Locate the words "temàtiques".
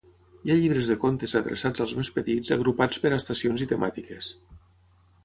3.75-4.31